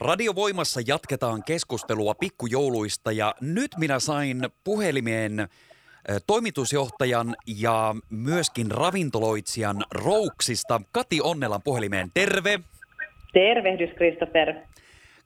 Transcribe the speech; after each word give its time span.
Radiovoimassa 0.00 0.80
jatketaan 0.86 1.42
keskustelua 1.44 2.14
pikkujouluista 2.14 3.12
ja 3.12 3.34
nyt 3.40 3.70
minä 3.78 3.98
sain 3.98 4.40
puhelimeen 4.64 5.48
toimitusjohtajan 6.26 7.34
ja 7.46 7.94
myöskin 8.10 8.70
ravintoloitsijan 8.70 9.76
Rouksista 9.90 10.80
Kati 10.92 11.20
Onnelan 11.20 11.62
puhelimeen. 11.62 12.10
Terve! 12.14 12.60
Tervehdys 13.32 13.90
Christopher. 13.90 14.54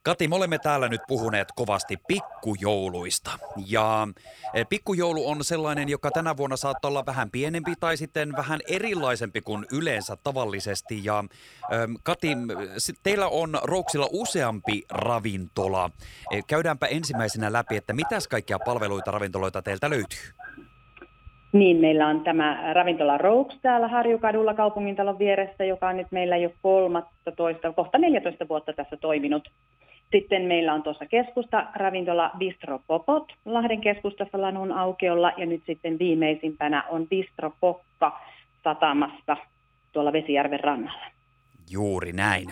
Kati, 0.08 0.28
me 0.28 0.36
olemme 0.36 0.58
täällä 0.58 0.88
nyt 0.88 1.00
puhuneet 1.08 1.48
kovasti 1.56 1.96
pikkujouluista. 2.08 3.30
Ja 3.66 4.08
eh, 4.54 4.66
pikkujoulu 4.68 5.28
on 5.28 5.44
sellainen, 5.44 5.88
joka 5.88 6.10
tänä 6.10 6.36
vuonna 6.36 6.56
saattaa 6.56 6.88
olla 6.88 7.06
vähän 7.06 7.30
pienempi 7.30 7.72
tai 7.80 7.96
sitten 7.96 8.32
vähän 8.36 8.60
erilaisempi 8.68 9.40
kuin 9.40 9.66
yleensä 9.72 10.16
tavallisesti. 10.24 11.04
Ja 11.04 11.24
Kati, 12.02 12.28
teillä 13.02 13.28
on 13.28 13.58
Rouksilla 13.62 14.08
useampi 14.12 14.82
ravintola. 14.90 15.90
Eh, 16.32 16.44
käydäänpä 16.46 16.86
ensimmäisenä 16.86 17.52
läpi, 17.52 17.76
että 17.76 17.92
mitäs 17.92 18.28
kaikkia 18.28 18.58
palveluita 18.58 19.10
ravintoloita 19.10 19.62
teiltä 19.62 19.90
löytyy? 19.90 20.18
Niin, 21.52 21.76
meillä 21.76 22.06
on 22.06 22.20
tämä 22.20 22.72
ravintola 22.72 23.18
Rouks 23.18 23.54
täällä 23.62 23.88
Harjukadulla 23.88 24.54
kaupungintalon 24.54 25.18
vieressä, 25.18 25.64
joka 25.64 25.88
on 25.88 25.96
nyt 25.96 26.12
meillä 26.12 26.36
jo 26.36 26.50
13, 26.62 27.72
kohta 27.72 27.98
14 27.98 28.48
vuotta 28.48 28.72
tässä 28.72 28.96
toiminut. 28.96 29.48
Sitten 30.12 30.42
meillä 30.42 30.74
on 30.74 30.82
tuossa 30.82 31.06
keskusta 31.06 31.66
ravintola 31.74 32.30
Bistro 32.38 32.80
Popot 32.86 33.32
Lahden 33.44 33.80
keskustassa 33.80 34.40
Lanun 34.40 34.72
aukiolla 34.72 35.32
ja 35.36 35.46
nyt 35.46 35.62
sitten 35.66 35.98
viimeisimpänä 35.98 36.84
on 36.88 37.08
Bistro 37.08 37.52
Kokka 37.60 38.20
satamassa 38.64 39.36
tuolla 39.92 40.12
Vesijärven 40.12 40.60
rannalla. 40.60 41.06
Juuri 41.70 42.12
näin. 42.12 42.48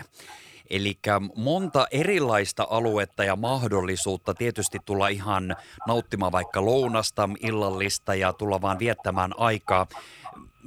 Eli 0.69 0.93
monta 1.35 1.87
erilaista 1.91 2.67
aluetta 2.69 3.23
ja 3.23 3.35
mahdollisuutta 3.35 4.33
tietysti 4.33 4.77
tulla 4.85 5.07
ihan 5.07 5.55
nauttimaan 5.87 6.31
vaikka 6.31 6.65
lounasta, 6.65 7.29
illallista 7.43 8.15
ja 8.15 8.33
tulla 8.33 8.61
vaan 8.61 8.79
viettämään 8.79 9.31
aikaa. 9.37 9.87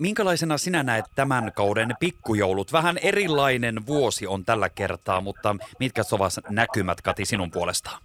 Minkälaisena 0.01 0.59
sinä 0.59 0.83
näet 0.83 1.05
tämän 1.15 1.53
kauden 1.57 1.89
pikkujoulut? 2.01 2.73
Vähän 2.73 2.97
erilainen 3.03 3.87
vuosi 3.87 4.27
on 4.27 4.45
tällä 4.45 4.69
kertaa, 4.69 5.21
mutta 5.21 5.57
mitkä 5.81 6.03
ovat 6.13 6.33
näkymät 6.51 7.01
Kati 7.01 7.25
sinun 7.25 7.51
puolestaan? 7.51 8.03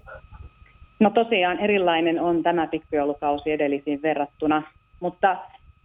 No 0.99 1.09
tosiaan 1.09 1.59
erilainen 1.59 2.21
on 2.21 2.43
tämä 2.43 2.67
pikkujoulukausi 2.67 3.51
edellisiin 3.51 4.01
verrattuna, 4.01 4.63
mutta 4.99 5.37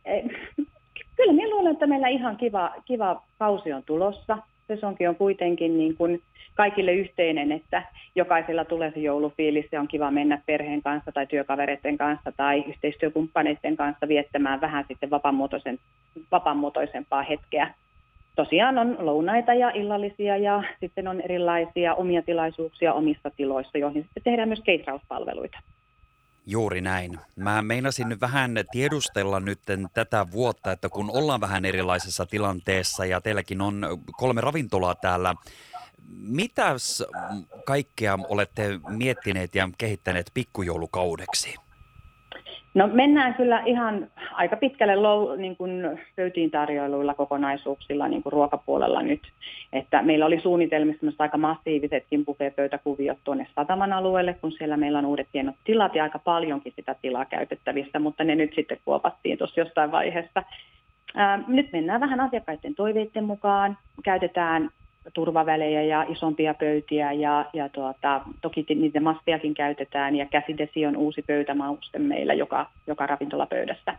eh, 0.05 0.25
kyllä 1.17 1.33
minä 1.33 1.51
luulen, 1.51 1.73
että 1.73 1.87
meillä 1.87 2.09
ihan 2.09 2.37
kiva, 2.37 2.71
kiva 2.85 3.23
kausi 3.39 3.73
on 3.73 3.83
tulossa 3.83 4.39
sesonki 4.75 5.07
on 5.07 5.17
kuitenkin 5.17 5.79
niin 5.79 5.97
kuin 5.97 6.23
kaikille 6.61 6.93
yhteinen, 6.93 7.53
että 7.53 7.83
jokaisella 8.15 8.65
tulee 8.65 8.91
se 8.91 9.01
joulufiilis. 9.01 9.67
Se 9.71 9.79
on 9.79 9.89
kiva 9.89 10.11
mennä 10.11 10.43
perheen 10.47 10.83
kanssa 10.83 11.13
tai 11.13 11.27
työkavereiden 11.27 11.99
kanssa 11.99 12.33
tai 12.37 12.65
yhteistyökumppaneiden 12.69 13.77
kanssa 13.77 14.09
viettämään 14.09 14.61
vähän 14.61 14.85
sitten 14.89 15.11
vapaamuotoisen, 15.11 15.79
vapaamuotoisempaa 16.33 17.23
hetkeä. 17.23 17.75
Tosiaan 18.37 18.79
on 18.79 18.97
lounaita 18.99 19.55
ja 19.55 19.71
illallisia 19.71 20.37
ja 20.37 20.63
sitten 20.81 21.09
on 21.09 21.21
erilaisia 21.21 21.95
omia 21.95 22.23
tilaisuuksia 22.23 22.93
omissa 22.93 23.31
tiloissa, 23.37 23.79
joihin 23.79 24.03
sitten 24.03 24.23
tehdään 24.23 24.49
myös 24.49 24.63
keitrauspalveluita. 24.65 25.59
Juuri 26.47 26.81
näin. 26.81 27.19
Mä 27.37 27.63
meinasin 27.63 28.09
nyt 28.09 28.21
vähän 28.21 28.51
tiedustella 28.73 29.41
nyt 29.41 29.59
tätä 29.95 30.27
vuotta, 30.33 30.73
että 30.73 30.89
kun 30.89 31.11
ollaan 31.11 31.41
vähän 31.41 31.65
erilaisessa 31.65 32.27
tilanteessa 32.27 33.05
ja 33.05 33.21
teilläkin 33.21 33.61
on 33.61 33.87
kolme 34.13 34.41
ravintolaa 34.41 34.95
täällä, 34.95 35.35
mitäs 36.29 37.05
kaikkea 37.65 38.19
olette 38.29 38.63
miettineet 38.89 39.55
ja 39.55 39.69
kehittäneet 39.79 40.31
pikkujoulukaudeksi? 40.35 41.55
No 42.75 42.87
mennään 42.93 43.35
kyllä 43.35 43.63
ihan 43.67 44.07
aika 44.33 44.57
pitkälle 44.57 44.97
low, 44.97 45.41
niin 45.41 45.57
kuin 45.57 46.01
pöytiin 46.17 46.51
tarjoiluilla 46.51 47.15
kokonaisuuksilla 47.15 48.09
niin 48.09 48.23
kuin 48.23 48.33
ruokapuolella 48.33 49.03
nyt. 49.03 49.21
Että 49.73 50.03
meillä 50.03 50.27
oli 50.27 50.41
suunnitelmissa 50.41 51.07
aika 51.19 51.39
massiivisetkin 51.39 52.25
buffetpöytäkuviot 52.25 53.19
tuonne 53.25 53.47
sataman 53.57 53.93
alueelle, 53.93 54.35
kun 54.35 54.53
siellä 54.53 54.77
meillä 54.77 54.99
on 54.99 55.07
uudet 55.07 55.29
hienot 55.35 55.55
tilat 55.65 55.95
ja 55.95 56.03
aika 56.03 56.19
paljonkin 56.19 56.73
sitä 56.77 56.95
tilaa 57.03 57.25
käytettävissä, 57.25 57.99
mutta 57.99 58.25
ne 58.25 58.35
nyt 58.35 58.55
sitten 58.55 58.79
kuopattiin 58.85 59.39
tuossa 59.39 59.61
jostain 59.61 59.93
vaiheessa. 59.93 60.43
Ää, 61.15 61.45
nyt 61.47 61.73
mennään 61.73 62.01
vähän 62.01 62.21
asiakkaiden 62.21 62.75
toiveiden 62.75 63.25
mukaan. 63.25 63.79
Käytetään 64.05 64.71
turvavälejä 65.15 65.83
ja 65.83 66.03
isompia 66.03 66.55
pöytiä 66.55 67.13
ja, 67.13 67.45
ja 67.53 67.69
tuota, 67.69 68.21
toki 68.41 68.67
niitä 68.69 69.01
mastejakin 69.01 69.55
käytetään 69.55 70.17
ja 70.17 70.27
käsidesi 70.27 70.87
on 70.87 70.97
uusi 70.97 71.23
pöytämauste 71.23 71.99
meillä 71.99 72.35
joka, 72.35 72.67
joka 72.87 73.07
ravintolapöydässä. 73.07 73.99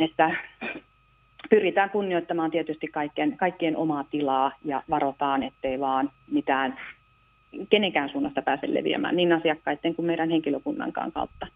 Että 0.00 0.36
pyritään 1.50 1.90
kunnioittamaan 1.90 2.50
tietysti 2.50 2.88
kaikkien, 2.88 3.36
kaikkien 3.36 3.76
omaa 3.76 4.04
tilaa 4.10 4.52
ja 4.64 4.82
varotaan, 4.90 5.42
ettei 5.42 5.80
vaan 5.80 6.10
mitään 6.30 6.78
kenenkään 7.70 8.08
suunnasta 8.08 8.42
pääse 8.42 8.74
leviämään 8.74 9.16
niin 9.16 9.32
asiakkaiden 9.32 9.94
kuin 9.94 10.06
meidän 10.06 10.30
henkilökunnankaan 10.30 11.12
kautta. 11.12 11.46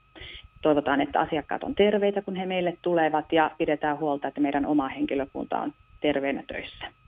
Toivotaan, 0.62 1.00
että 1.00 1.20
asiakkaat 1.20 1.64
on 1.64 1.74
terveitä, 1.74 2.22
kun 2.22 2.36
he 2.36 2.46
meille 2.46 2.76
tulevat 2.82 3.32
ja 3.32 3.50
pidetään 3.58 3.98
huolta, 3.98 4.28
että 4.28 4.40
meidän 4.40 4.66
oma 4.66 4.88
henkilökunta 4.88 5.58
on 5.58 5.72
terveenä 6.00 6.42
töissä. 6.46 6.99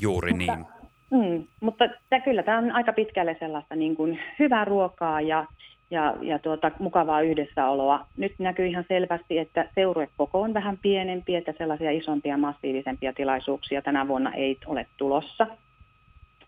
Juuri 0.00 0.32
mutta, 0.32 0.56
niin. 0.56 0.66
Mm, 1.10 1.44
mutta 1.60 1.88
tämä, 2.10 2.20
kyllä 2.20 2.42
tämä 2.42 2.58
on 2.58 2.72
aika 2.72 2.92
pitkälle 2.92 3.36
sellaista 3.40 3.76
niin 3.76 3.96
kuin 3.96 4.18
hyvää 4.38 4.64
ruokaa 4.64 5.20
ja, 5.20 5.46
ja, 5.90 6.14
ja 6.22 6.38
tuota, 6.38 6.70
mukavaa 6.78 7.20
yhdessäoloa. 7.20 8.06
Nyt 8.16 8.32
näkyy 8.38 8.66
ihan 8.66 8.84
selvästi, 8.88 9.38
että 9.38 9.68
seuruekoko 9.74 10.40
on 10.40 10.54
vähän 10.54 10.78
pienempi, 10.82 11.36
että 11.36 11.54
sellaisia 11.58 11.90
isompia 11.90 12.36
massiivisempia 12.36 13.12
tilaisuuksia 13.12 13.82
tänä 13.82 14.08
vuonna 14.08 14.32
ei 14.34 14.58
ole 14.66 14.86
tulossa. 14.96 15.46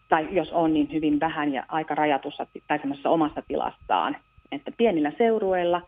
Tai 0.09 0.29
jos 0.31 0.53
on, 0.53 0.75
niin 0.75 0.93
hyvin 0.93 1.21
vähän 1.21 1.53
ja 1.53 1.65
aika 1.69 1.95
rajatussa 1.95 2.47
tai 2.69 2.79
semmoisessa 2.79 3.11
omassa 3.11 3.43
tilastaan. 3.49 4.17
Että 4.53 4.73
pienillä 4.77 5.13
seurueilla 5.19 5.83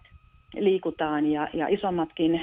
liikutaan 0.57 1.27
ja, 1.27 1.49
ja 1.53 1.69
isommatkin 1.69 2.41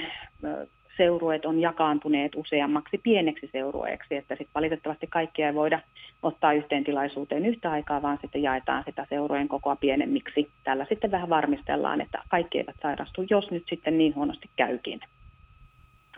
seurueet 0.98 1.44
on 1.44 1.60
jakaantuneet 1.60 2.32
useammaksi 2.34 2.98
pieneksi 2.98 3.48
seurueeksi, 3.52 4.16
että 4.16 4.34
sitten 4.34 4.54
valitettavasti 4.54 5.06
kaikkia 5.06 5.46
ei 5.46 5.54
voida 5.54 5.80
ottaa 6.22 6.52
yhteen 6.52 6.84
tilaisuuteen 6.84 7.46
yhtä 7.46 7.70
aikaa, 7.70 8.02
vaan 8.02 8.18
sitten 8.20 8.42
jaetaan 8.42 8.84
sitä 8.86 9.06
seurueen 9.08 9.48
kokoa 9.48 9.76
pienemmiksi. 9.76 10.50
Tällä 10.64 10.86
sitten 10.88 11.10
vähän 11.10 11.28
varmistellaan, 11.28 12.00
että 12.00 12.22
kaikki 12.28 12.58
eivät 12.58 12.76
sairastu, 12.82 13.24
jos 13.30 13.50
nyt 13.50 13.64
sitten 13.68 13.98
niin 13.98 14.14
huonosti 14.14 14.50
käykin. 14.56 15.00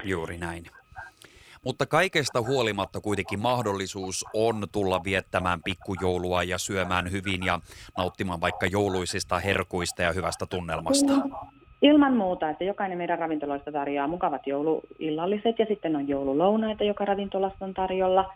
Juuri 0.04 0.38
näin. 0.38 0.64
Mutta 1.64 1.86
kaikesta 1.86 2.42
huolimatta 2.42 3.00
kuitenkin 3.00 3.41
mahdollisuus 3.41 4.24
on 4.34 4.66
tulla 4.72 5.04
viettämään 5.04 5.62
pikkujoulua 5.62 6.42
ja 6.42 6.58
syömään 6.58 7.10
hyvin 7.10 7.42
ja 7.42 7.60
nauttimaan 7.97 8.41
vaikka 8.41 8.66
jouluisista 8.66 9.38
herkuista 9.38 10.02
ja 10.02 10.12
hyvästä 10.12 10.47
tunnelmasta. 10.47 11.12
Ilman 11.82 12.16
muuta, 12.16 12.50
että 12.50 12.64
jokainen 12.64 12.98
meidän 12.98 13.18
ravintoloista 13.18 13.72
tarjoaa 13.72 14.08
mukavat 14.08 14.46
jouluillalliset 14.46 15.58
ja 15.58 15.66
sitten 15.66 15.96
on 15.96 16.08
joululounaita, 16.08 16.84
joka 16.84 17.04
ravintolassa 17.04 17.64
on 17.64 17.74
tarjolla. 17.74 18.34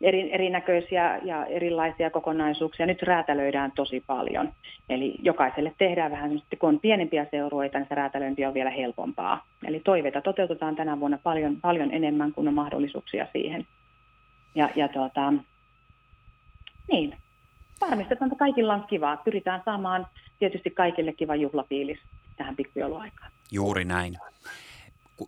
Eri, 0.00 0.34
erinäköisiä 0.34 1.20
ja 1.22 1.46
erilaisia 1.46 2.10
kokonaisuuksia 2.10 2.86
nyt 2.86 3.02
räätälöidään 3.02 3.72
tosi 3.72 4.02
paljon. 4.06 4.52
Eli 4.88 5.14
jokaiselle 5.22 5.72
tehdään 5.78 6.10
vähän, 6.10 6.42
kun 6.58 6.68
on 6.68 6.80
pienempiä 6.80 7.26
seurueita, 7.30 7.78
niin 7.78 7.88
se 7.88 7.94
räätälöinti 7.94 8.46
on 8.46 8.54
vielä 8.54 8.70
helpompaa. 8.70 9.44
Eli 9.66 9.80
toiveita 9.80 10.20
toteutetaan 10.20 10.76
tänä 10.76 11.00
vuonna 11.00 11.18
paljon, 11.22 11.56
paljon 11.60 11.90
enemmän 11.90 12.32
kuin 12.32 12.48
on 12.48 12.54
mahdollisuuksia 12.54 13.26
siihen. 13.32 13.66
Ja, 14.54 14.70
ja 14.76 14.88
tuota, 14.88 15.32
niin, 16.92 17.16
varmistetaan, 17.80 18.28
että 18.28 18.38
kaikilla 18.38 18.74
on 18.74 18.84
kivaa. 18.88 19.16
Pyritään 19.16 19.62
saamaan 19.64 20.06
tietysti 20.38 20.70
kaikille 20.70 21.12
kiva 21.12 21.34
juhlafiilis 21.34 21.98
tähän 22.36 22.56
pikkujouluaikaan. 22.56 23.32
Juuri 23.50 23.84
näin. 23.84 24.18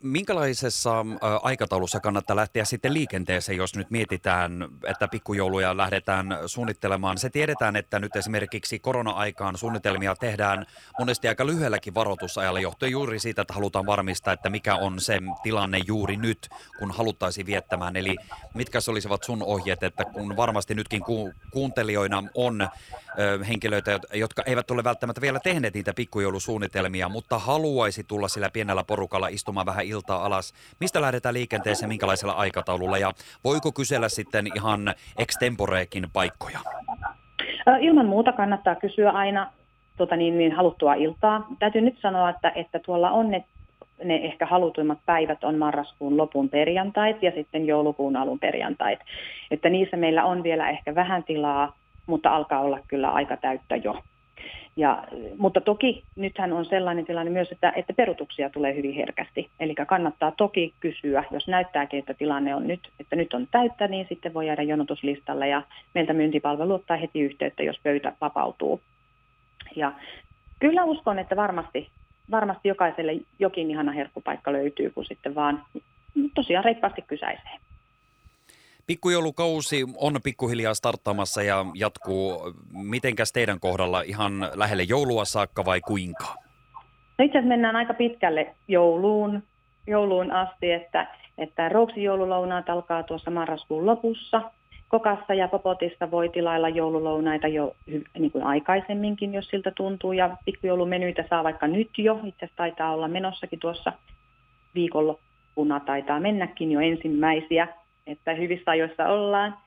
Minkälaisessa 0.03 1.07
aikataulussa 1.43 2.01
kannattaa 2.01 2.37
lähteä 2.37 2.65
sitten 2.65 2.95
liikenteeseen, 2.95 3.59
jos 3.59 3.77
nyt 3.77 3.91
mietitään, 3.91 4.69
että 4.87 5.09
pikkujouluja 5.09 5.77
lähdetään 5.77 6.39
suunnittelemaan? 6.47 7.19
Se 7.19 7.31
tiedetään, 7.31 7.77
että 7.77 7.99
nyt 7.99 8.17
esimerkiksi 8.17 8.79
korona-aikaan 8.79 9.59
suunnitelmia 9.59 10.17
tehdään 10.17 10.67
monesti 10.99 11.29
aika 11.29 11.47
lyhyelläkin 11.47 11.95
varoitusajalla 11.95 12.61
johtuen 12.61 12.93
juuri 12.93 13.19
siitä, 13.19 13.43
että 13.43 13.55
halutaan 13.55 13.87
varmistaa, 13.87 14.33
että 14.33 14.51
mikä 14.51 14.75
on 14.75 15.01
se 15.01 15.19
tilanne 15.43 15.81
juuri 15.87 16.17
nyt, 16.17 16.49
kun 16.79 16.91
haluttaisiin 16.91 17.47
viettämään. 17.47 17.97
Eli 17.97 18.17
mitkä 18.55 18.79
olisivat 18.89 19.23
sun 19.23 19.43
ohjeet, 19.43 19.83
että 19.83 20.05
kun 20.05 20.37
varmasti 20.37 20.75
nytkin 20.75 21.03
ku- 21.03 21.33
kuuntelijoina 21.53 22.25
on 22.35 22.61
ö, 22.63 23.45
henkilöitä, 23.45 24.01
jotka 24.15 24.43
eivät 24.47 24.71
ole 24.71 24.85
välttämättä 24.85 25.21
vielä 25.21 25.41
tehneet 25.41 25.75
niitä 25.75 25.95
pikkujoulusuunnitelmia, 25.95 27.09
mutta 27.09 27.39
haluaisi 27.39 28.05
tulla 28.05 28.29
sillä 28.29 28.51
pienellä 28.51 28.85
porukalla 28.85 29.29
istumaan 29.29 29.67
vähän 29.67 29.78
vähän 29.79 29.91
iltaa 29.91 30.25
alas. 30.25 30.55
Mistä 30.81 31.01
lähdetään 31.01 31.35
liikenteeseen, 31.35 31.89
minkälaisella 31.89 32.33
aikataululla 32.33 32.99
ja 32.99 33.13
voiko 33.45 33.73
kysellä 33.73 34.09
sitten 34.09 34.47
ihan 34.55 34.95
extemporeekin 35.19 36.07
paikkoja? 36.13 36.59
Ilman 37.81 38.07
muuta 38.07 38.33
kannattaa 38.33 38.75
kysyä 38.75 39.11
aina 39.11 39.53
tuota 39.97 40.17
niin, 40.17 40.39
niin 40.39 40.53
haluttua 40.53 40.95
iltaa. 40.95 41.47
Täytyy 41.59 41.81
nyt 41.81 41.99
sanoa, 42.01 42.31
että, 42.31 42.53
että 42.55 42.79
tuolla 42.79 43.11
on 43.11 43.31
ne, 43.31 43.45
ne 44.05 44.15
ehkä 44.15 44.47
halutuimmat 44.47 44.99
päivät 45.07 45.45
on 45.45 45.59
marraskuun 45.59 46.17
lopun 46.17 46.49
perjantait 46.49 47.23
ja 47.23 47.33
sitten 47.35 47.67
joulukuun 47.67 48.17
alun 48.17 48.39
perjantait. 48.39 49.01
Että 49.51 49.69
niissä 49.69 49.97
meillä 49.97 50.25
on 50.25 50.43
vielä 50.43 50.71
ehkä 50.71 50.95
vähän 50.95 51.25
tilaa, 51.25 51.73
mutta 52.07 52.37
alkaa 52.37 52.61
olla 52.61 52.79
kyllä 52.89 53.11
aika 53.11 53.37
täyttä 53.37 53.77
jo. 53.77 54.03
Ja, 54.77 55.05
mutta 55.39 55.61
toki 55.61 56.05
nythän 56.17 56.53
on 56.53 56.65
sellainen 56.65 57.07
tilanne 57.07 57.31
myös, 57.31 57.53
että, 57.53 57.73
että 57.77 57.93
perutuksia 57.93 58.51
tulee 58.51 58.75
hyvin 58.75 58.95
herkästi. 58.95 59.51
Eli 59.61 59.75
kannattaa 59.75 60.33
toki 60.37 60.75
kysyä, 60.81 61.25
jos 61.31 61.49
näyttääkin, 61.49 61.99
että 61.99 62.15
tilanne 62.15 62.55
on 62.55 62.67
nyt, 62.67 62.89
että 63.01 63.17
nyt 63.17 63.35
on 63.35 63.49
täyttä, 63.51 63.89
niin 63.89 64.07
sitten 64.09 64.35
voi 64.35 64.47
jäädä 64.47 64.63
jonotuslistalle 64.63 65.49
ja 65.49 65.63
meiltä 65.95 66.13
myyntipalvelu 66.13 66.75
ottaa 66.75 66.97
heti 66.97 67.21
yhteyttä, 67.21 67.63
jos 67.63 67.81
pöytä 67.83 68.13
vapautuu. 68.21 68.81
Ja 69.77 69.93
kyllä 70.59 70.85
uskon, 70.85 71.19
että 71.19 71.37
varmasti, 71.37 71.89
varmasti 72.31 72.69
jokaiselle 72.69 73.17
jokin 73.39 73.71
ihana 73.71 73.93
herkkupaikka 73.93 74.53
löytyy, 74.53 74.91
kun 74.91 75.05
sitten 75.05 75.35
vaan 75.35 75.63
tosiaan 76.35 76.65
reippaasti 76.65 77.03
kysäisee. 77.03 77.68
Pikkujoulukausi 78.89 79.85
on 79.97 80.21
pikkuhiljaa 80.25 80.75
starttaamassa 80.75 81.43
ja 81.43 81.65
jatkuu. 81.75 82.55
Mitenkäs 82.73 83.33
teidän 83.33 83.61
kohdalla 83.61 84.03
ihan 84.03 84.33
lähelle 84.55 84.83
joulua 84.83 85.25
saakka 85.25 85.65
vai 85.65 85.81
kuinka? 85.81 86.25
No 87.19 87.25
itse 87.25 87.39
asiassa 87.39 87.49
mennään 87.49 87.77
aika 87.77 87.95
pitkälle 87.95 88.55
jouluun, 88.69 89.43
jouluun 89.87 90.31
asti, 90.31 90.73
että, 90.73 91.07
että 91.39 91.69
Rouksin 91.69 92.03
joululounaat 92.03 92.71
alkaa 92.71 93.03
tuossa 93.03 93.31
marraskuun 93.31 93.87
lopussa. 93.87 94.43
Kokassa 94.89 95.35
ja 95.35 95.49
Popotissa 95.49 96.11
voi 96.11 96.29
tilailla 96.29 96.69
joululounaita 96.69 97.49
jo 97.49 97.77
niin 98.19 98.31
kuin 98.31 98.45
aikaisemminkin, 98.45 99.35
jos 99.35 99.49
siltä 99.49 99.73
tuntuu. 99.77 100.13
Ja 100.13 100.37
pikkujoulumenyitä 100.45 101.25
saa 101.31 101.45
vaikka 101.45 101.67
nyt 101.67 101.91
jo. 101.99 102.15
Itse 102.15 102.45
asiassa 102.45 102.57
taitaa 102.57 102.95
olla 102.95 103.09
menossakin 103.09 103.59
tuossa 103.59 103.93
viikonloppuna. 104.75 105.81
Taitaa 105.81 106.21
mennäkin 106.21 106.73
jo 106.73 106.81
ensimmäisiä 106.81 107.69
että 108.09 108.35
hyvissä 108.35 108.71
ajoissa 108.71 109.07
ollaan. 109.09 109.59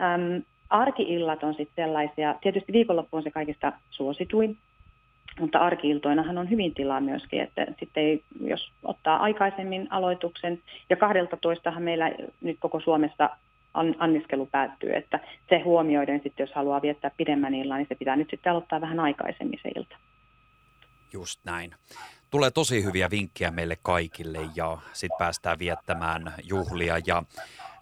Ähm, 0.00 0.36
arkiillat 0.70 1.42
on 1.42 1.54
sitten 1.54 1.84
sellaisia, 1.84 2.34
tietysti 2.40 2.72
viikonloppu 2.72 3.16
on 3.16 3.22
se 3.22 3.30
kaikista 3.30 3.72
suosituin, 3.90 4.58
mutta 5.40 5.58
arkiiltoinahan 5.58 6.38
on 6.38 6.50
hyvin 6.50 6.74
tilaa 6.74 7.00
myöskin, 7.00 7.40
että 7.40 7.66
sitten 7.78 8.02
ei, 8.02 8.22
jos 8.40 8.72
ottaa 8.82 9.16
aikaisemmin 9.16 9.86
aloituksen, 9.90 10.62
ja 10.90 10.96
12 10.96 11.80
meillä 11.80 12.12
nyt 12.40 12.56
koko 12.60 12.80
Suomessa 12.80 13.30
an, 13.74 13.94
anniskelu 13.98 14.46
päättyy, 14.46 14.94
että 14.96 15.20
se 15.48 15.58
huomioiden 15.58 16.20
sitten, 16.22 16.44
jos 16.44 16.54
haluaa 16.54 16.82
viettää 16.82 17.10
pidemmän 17.16 17.54
illan, 17.54 17.78
niin 17.78 17.88
se 17.88 17.94
pitää 17.94 18.16
nyt 18.16 18.30
sitten 18.30 18.50
aloittaa 18.50 18.80
vähän 18.80 19.00
aikaisemmin 19.00 19.60
se 19.62 19.68
ilta. 19.76 19.96
Just 21.12 21.40
näin 21.44 21.74
tulee 22.34 22.50
tosi 22.50 22.84
hyviä 22.84 23.10
vinkkejä 23.10 23.50
meille 23.50 23.76
kaikille 23.82 24.38
ja 24.54 24.78
sitten 24.92 25.18
päästään 25.18 25.58
viettämään 25.58 26.34
juhlia. 26.42 26.98
Ja 27.06 27.22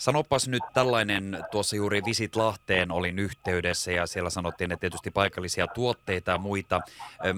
sanopas 0.04 0.48
nyt 0.48 0.62
tällainen, 0.74 1.38
tuossa 1.50 1.76
juuri 1.76 2.00
Visit 2.06 2.36
Lahteen 2.36 2.90
olin 2.90 3.18
yhteydessä 3.18 3.92
ja 3.92 4.06
siellä 4.06 4.30
sanottiin, 4.30 4.72
että 4.72 4.80
tietysti 4.80 5.10
paikallisia 5.10 5.66
tuotteita 5.66 6.30
ja 6.30 6.38
muita. 6.38 6.80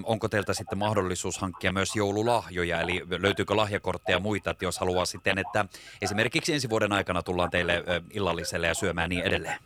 Onko 0.03 0.29
teiltä 0.29 0.55
sitten 0.55 0.79
mahdollisuus 0.79 1.39
hankkia 1.39 1.73
myös 1.73 1.97
joululahjoja, 1.97 2.81
eli 2.81 3.03
löytyykö 3.19 3.57
lahjakortteja 3.57 4.17
ja 4.17 4.21
muita, 4.21 4.51
että 4.51 4.65
jos 4.65 4.79
haluaa 4.79 5.05
sitten, 5.05 5.39
että 5.39 5.65
esimerkiksi 6.03 6.53
ensi 6.53 6.71
vuoden 6.71 6.93
aikana 6.93 7.23
tullaan 7.23 7.51
teille 7.51 7.85
illalliselle 8.15 8.67
ja 8.67 8.75
syömään 8.75 9.11
niin 9.11 9.25
edelleen? 9.25 9.59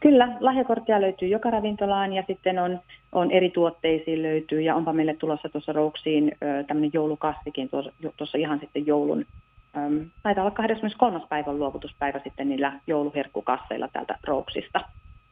Kyllä, 0.00 0.28
lahjakorttia 0.40 1.00
löytyy 1.00 1.28
joka 1.28 1.50
ravintolaan 1.50 2.12
ja 2.12 2.24
sitten 2.26 2.58
on, 2.58 2.80
on 3.12 3.30
eri 3.30 3.50
tuotteisiin 3.50 4.22
löytyy 4.22 4.60
ja 4.60 4.74
onpa 4.74 4.92
meille 4.92 5.14
tulossa 5.14 5.48
tuossa 5.48 5.72
Rouksiin 5.72 6.32
tämmöinen 6.66 6.90
joulukasvikin 6.92 7.68
tuossa, 7.68 7.92
tuossa 8.16 8.38
ihan 8.38 8.60
sitten 8.60 8.86
joulun, 8.86 9.26
äm, 9.76 10.10
taitaa 10.22 10.44
olla 10.44 10.54
23. 10.54 11.20
päivän 11.28 11.58
luovutuspäivä 11.58 12.20
sitten 12.24 12.48
niillä 12.48 12.72
jouluherkkukasseilla 12.86 13.88
täältä 13.88 14.18
Rouksista. 14.24 14.80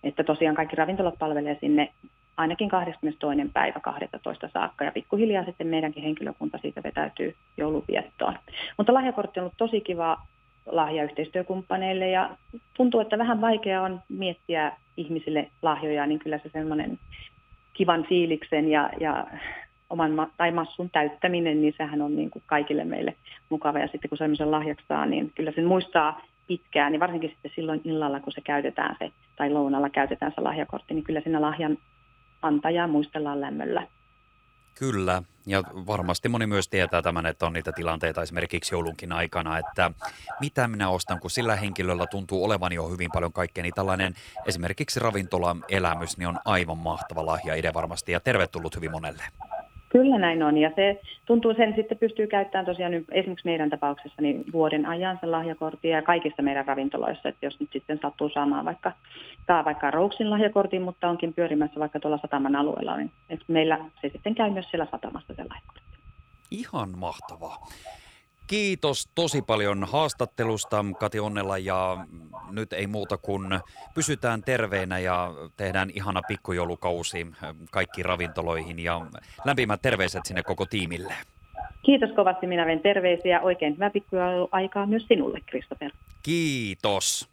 Että 0.05 0.25
tosiaan 0.25 0.57
kaikki 0.57 0.77
ravintolat 0.77 1.19
palvelee 1.19 1.57
sinne 1.61 1.93
ainakin 2.37 2.69
22. 2.69 3.51
päivä 3.53 3.81
12 3.81 4.49
saakka 4.53 4.85
ja 4.85 4.93
pikkuhiljaa 4.93 5.45
sitten 5.45 5.67
meidänkin 5.67 6.03
henkilökunta 6.03 6.59
siitä 6.59 6.83
vetäytyy 6.83 7.35
jouluviettoon. 7.57 8.39
Mutta 8.79 8.95
lahjakortti 8.95 9.41
on 9.41 9.45
ollut 9.45 9.55
tosi 9.59 9.81
kiva 9.81 10.19
lahjayhteistyökumppaneille 10.67 12.09
ja 12.09 12.31
tuntuu, 12.75 13.01
että 13.01 13.19
vähän 13.19 13.41
vaikea 13.41 13.83
on 13.83 14.01
miettiä 14.09 14.73
ihmisille 14.97 15.51
lahjoja, 15.63 16.07
niin 16.07 16.19
kyllä 16.19 16.39
se 16.39 16.51
semmoinen 16.53 16.99
kivan 17.73 18.05
fiiliksen 18.09 18.71
ja, 18.71 18.91
ja 19.01 19.27
oman 19.93 20.11
ma- 20.11 20.31
tai 20.37 20.51
massun 20.51 20.91
täyttäminen, 20.91 21.63
niin 21.63 21.75
sehän 21.77 22.03
on 22.03 22.17
niin 22.17 22.31
kuin 22.31 22.43
kaikille 22.47 22.85
meille 22.85 23.15
mukava. 23.49 23.79
Ja 23.79 23.89
sitten 23.89 24.09
kun 24.09 24.19
semmoisen 24.19 24.51
lahjaksi 24.51 24.87
saa, 24.89 25.07
niin 25.07 25.33
kyllä 25.35 25.53
sen 25.55 25.65
muistaa 25.65 26.21
pitkään, 26.47 26.93
niin 26.93 27.01
varsinkin 27.01 27.31
sitten 27.31 27.51
silloin 27.55 27.81
illalla, 27.85 28.21
kun 28.21 28.33
se 28.33 28.41
käytetään 28.41 28.97
se, 28.99 29.13
tai 29.37 29.51
lounalla 29.51 29.91
käytetään 29.91 30.33
se 30.35 30.41
lahjakortti, 30.41 30.95
niin 30.95 31.05
kyllä 31.05 31.21
siinä 31.21 31.41
lahjan 31.41 31.79
antajaa 32.43 32.89
muistellaan 32.89 33.41
lämmöllä. 33.41 33.87
Kyllä, 34.75 35.23
ja 35.47 35.63
varmasti 35.87 36.29
moni 36.29 36.47
myös 36.47 36.69
tietää 36.69 37.03
tämän, 37.03 37.27
että 37.27 37.47
on 37.47 37.53
niitä 37.53 37.73
tilanteita 37.73 38.23
esimerkiksi 38.23 38.75
joulunkin 38.75 39.13
aikana, 39.13 39.59
että 39.59 39.91
mitä 40.41 40.69
minä 40.69 40.89
ostan, 40.89 41.21
kun 41.21 41.31
sillä 41.31 41.57
henkilöllä 41.57 42.07
tuntuu 42.07 42.45
olevan 42.45 42.73
jo 42.73 42.89
hyvin 42.89 43.11
paljon 43.13 43.33
kaikkea, 43.33 43.63
niin 43.63 43.75
tällainen 43.75 44.15
esimerkiksi 44.47 45.01
ravintola-elämys 45.01 46.19
niin 46.19 46.29
on 46.29 46.39
aivan 46.45 46.79
mahtava 46.79 47.27
lahja 47.27 47.55
idea 47.55 47.75
varmasti 47.75 48.13
ja 48.13 48.21
tervetullut 48.21 48.77
hyvin 48.77 48.91
monelle. 48.91 49.25
Kyllä 49.93 50.19
näin 50.19 50.43
on 50.43 50.59
ja 50.59 50.71
se 50.77 51.01
tuntuu 51.27 51.55
sen 51.55 51.75
sitten 51.77 51.99
pystyy 51.99 52.27
käyttämään 52.27 52.67
tosiaan 52.67 52.93
esimerkiksi 52.95 53.49
meidän 53.49 53.71
tapauksessa 53.71 54.23
niin 54.23 54.45
vuoden 54.53 54.87
ajan 54.87 55.19
sen 55.21 55.31
lahjakortin 55.31 55.91
ja 55.91 56.03
kaikissa 56.03 56.43
meidän 56.43 56.67
ravintoloissa, 56.67 57.29
että 57.29 57.47
jos 57.47 57.61
nyt 57.61 57.69
sitten 57.73 57.99
sattuu 58.03 58.29
saamaan 58.29 58.65
vaikka, 58.65 58.93
saa 59.47 59.65
vaikka 59.65 59.91
Rouksin 59.91 60.31
lahjakortin, 60.31 60.83
mutta 60.83 61.09
onkin 61.09 61.35
pyörimässä 61.35 61.81
vaikka 61.81 62.01
tuolla 62.01 62.19
sataman 62.19 62.57
alueella, 62.57 62.97
niin 62.97 63.11
että 63.31 63.45
meillä 63.49 63.79
se 64.03 64.09
sitten 64.09 64.35
käy 64.35 64.51
myös 64.51 64.67
siellä 64.71 64.87
satamassa 64.91 65.35
se 65.35 65.45
lahjakortti. 65.45 65.99
Ihan 66.51 66.99
mahtavaa. 66.99 67.67
Kiitos 68.47 69.11
tosi 69.15 69.43
paljon 69.43 69.85
haastattelusta 69.85 70.85
Kati 70.99 71.21
Onnella 71.21 71.59
ja 71.59 72.07
nyt 72.53 72.73
ei 72.73 72.87
muuta 72.87 73.17
kuin 73.17 73.61
pysytään 73.95 74.43
terveinä 74.43 74.99
ja 74.99 75.31
tehdään 75.57 75.91
ihana 75.95 76.23
pikkujoulukausi 76.29 77.27
kaikki 77.71 78.03
ravintoloihin 78.03 78.79
ja 78.79 79.01
lämpimät 79.45 79.83
terveiset 79.83 80.27
sinne 80.27 80.43
koko 80.43 80.67
tiimille. 80.67 81.15
Kiitos 81.83 82.11
kovasti, 82.17 82.47
minä 82.47 82.67
ven 82.67 82.81
terveisiä. 82.81 83.41
Oikein 83.41 83.75
hyvää 83.75 83.91
pikkujouluaikaa 83.91 84.87
myös 84.87 85.07
sinulle, 85.09 85.41
Christopher. 85.49 85.91
Kiitos. 86.23 87.29